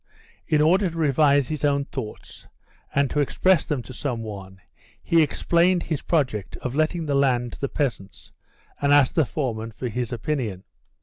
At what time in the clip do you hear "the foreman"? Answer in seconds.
9.13-9.71